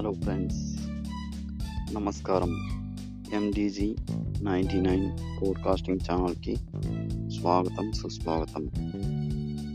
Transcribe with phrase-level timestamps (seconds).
[0.00, 0.76] Hello friends
[1.92, 2.50] నమస్కారం.
[3.32, 3.96] ఎండిజీ
[4.42, 6.56] ninety nine podcasting ఛానల్కి
[7.40, 8.70] స్వాగతం సుస్వాగతం.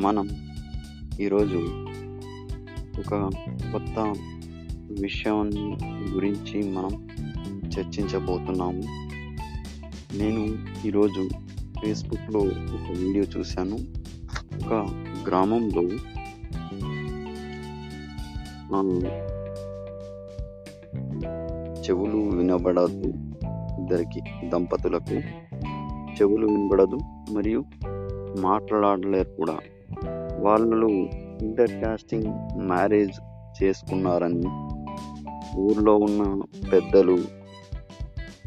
[0.00, 0.28] మనం
[1.20, 1.56] ఈరోజు
[2.98, 3.30] ఒక
[3.72, 4.14] కొత్త
[5.00, 5.76] విషయాన్ని
[6.10, 7.08] గురించి మనం
[7.78, 8.82] చర్చించబోతున్నాము.
[10.16, 11.28] నేను ఈరోజు
[11.82, 13.78] ఫేస్బుక్లో ఒక వీడియో చూశాను.
[14.66, 14.72] ఒక
[15.26, 15.82] గ్రామంలో
[21.86, 23.02] చెవులు వినబడదు
[23.80, 25.14] ఇద్దరికి దంపతులకు.
[26.20, 26.98] చెవులు వినబడదు
[27.32, 27.64] మరియు
[28.38, 29.58] మాట్లాడలేరు కూడా.
[30.38, 30.86] వాళ్ళు
[31.42, 33.12] ఇంటర్ కాస్టింగ్ మ్యారేజ్
[33.62, 34.44] చేసుకున్నారని
[35.58, 37.18] ఊర్లో ఉన్న పెద్దలు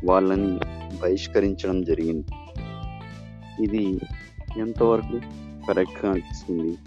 [0.06, 0.60] వాళ్ళని
[1.04, 2.26] బహిష్కరించడం జరిగింది.
[3.64, 4.00] ఇది
[4.58, 5.20] ఎంతవరకు
[5.68, 6.78] కరెక్ట్గా అనిపిస్తుంది?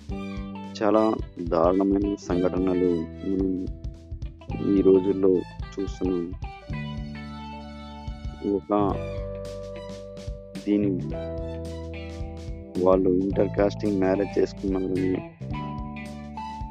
[0.83, 3.67] చాలా దారుణమైన సంఘటనలు మనం
[4.77, 5.37] ఈ రోజుల్లో
[5.81, 6.33] చూస్తున్నాం.
[8.51, 8.93] ఒక
[10.67, 11.15] దీని
[12.85, 15.13] వాళ్ళు ఇంటర్ కాస్టింగ్ మ్యారేజ్ చేసుకున్నారని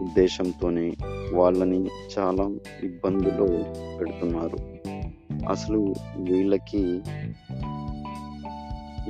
[0.04, 0.94] ఉద్దేశంతోనే
[1.34, 2.50] వాళ్ళని చాలా
[2.84, 3.64] ఇబ్బందులు
[4.00, 4.58] పెడుతున్నారు.
[5.50, 7.02] అసలు వీళ్ళకి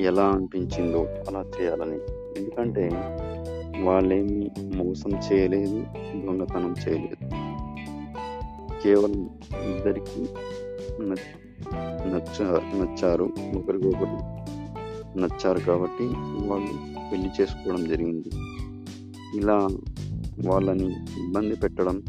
[0.01, 1.97] ఎలా అనిపించిందో అలా చేయాలని.
[2.39, 2.89] ఎందుకంటే
[3.81, 5.85] వాళ్ళేమి మోసం చేయలేదు
[6.25, 7.29] దొంగతనం చేయలేదు.
[8.83, 9.29] కేవలం
[9.75, 10.29] ఇద్దరికి
[12.11, 12.43] నచ్చ
[12.79, 13.23] నచ్చారు.
[13.57, 14.17] ఒకరికొకరు
[15.19, 16.05] నచ్చారు కాబట్టి
[16.47, 16.73] వాళ్ళు
[17.11, 18.29] పెళ్ళి చేసుకోవడం జరిగింది.
[19.37, 19.67] ఇలా
[20.47, 22.03] వాళ్ళని ఇబ్బంది పెట్టడం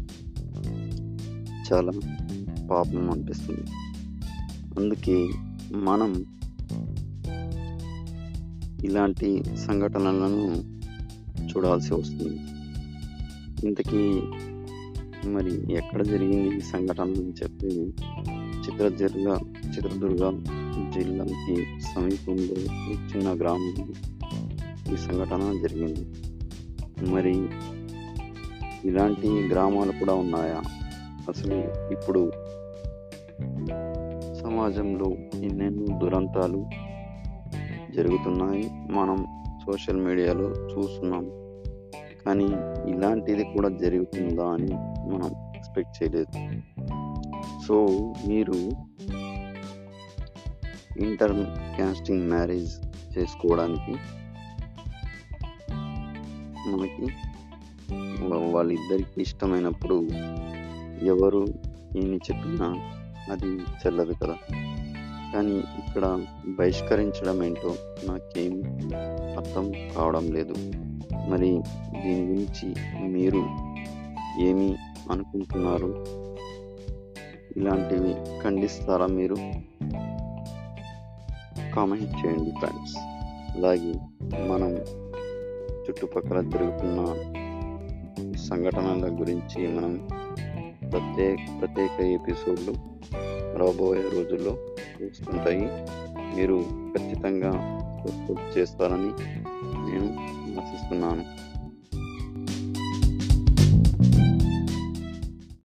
[1.71, 1.91] చాలా
[2.71, 3.65] పాపం అనిపిస్తుంది.
[4.79, 5.29] అందుకే
[5.75, 6.25] మనం
[8.83, 10.63] ఇలాంటి సంఘటనలను
[11.47, 12.39] చూడాల్సి వస్తుంది.
[13.67, 14.21] ఇంతకీ
[15.29, 17.93] మరి ఎక్కడ జరిగింది ఈ సంఘటన అని చెప్పి
[18.73, 19.37] చిత్రదుర్గ
[19.69, 20.43] చిత్రదుర్గ
[20.89, 23.85] జిల్లాకి సమీపంలో ఒక చిన్న గ్రామంలో
[24.93, 26.05] ఈ సంఘటన జరిగింది.
[27.11, 27.45] మరి
[28.85, 30.61] ఇలాంటి గ్రామాలు కూడా ఉన్నాయా?
[31.29, 31.55] అసలు
[31.91, 32.31] ఇప్పుడు
[34.33, 35.05] సమాజంలో
[35.43, 36.65] ఎన్నెన్నో దురంతాలు
[37.95, 38.69] జరుగుతున్నాయి.
[38.91, 39.25] మనం
[39.65, 41.25] సోషల్ మీడియాలో చూస్తున్నాం.
[42.25, 42.45] కానీ
[42.91, 44.73] ఇలాంటిది కూడా జరుగుతుందా అని
[45.13, 46.63] మనం ఎక్స్పెక్ట్ చేయలేదు.
[47.67, 47.75] సో
[48.27, 48.57] మీరు
[50.99, 51.35] ఇంటర్
[51.75, 52.73] క్యాస్టింగ్ మ్యారేజ్
[53.17, 53.95] చేసుకోవడానికి
[56.71, 57.07] మనకి
[58.51, 59.95] వాళ్ళిద్దరికి ఇష్టమైనప్పుడు
[61.03, 61.41] ఎవరు
[61.97, 62.67] ఏమి చెప్పినా
[63.31, 64.35] అది చెల్లదు కదా.
[65.33, 68.53] కానీ ఇక్కడ బహిష్కరించడం ఏంటో నాకేం
[69.37, 70.55] అర్థం కావడం లేదు.
[71.29, 71.49] మరి
[72.01, 72.67] దీని గురించి
[73.07, 73.41] మీరు
[74.41, 74.69] ఏమి
[75.11, 75.89] అనుకుంటున్నారు?
[77.57, 79.35] ఇలాంటివి ఖండిస్తారా మీరు?
[81.75, 82.97] కామెంట్ చేయండి ఫ్రెండ్స్.
[83.57, 83.93] అలాగే
[84.47, 84.71] మనం
[85.83, 87.05] చుట్టుపక్కల జరుగుతున్న
[88.35, 90.09] సంఘటనల గురించి మనం
[90.91, 92.73] ప్రత్యేక ప్రత్యేక ఎపిసోడ్లు
[93.57, 94.51] రాబోయే రోజుల్లో
[95.05, 95.69] వస్తుంటాయి.
[96.35, 96.65] మీరు
[96.97, 97.79] ఖచ్చితంగా
[98.57, 99.11] చేస్తారని
[99.91, 100.05] నేను
[100.61, 101.42] ఆశిస్తున్నాను.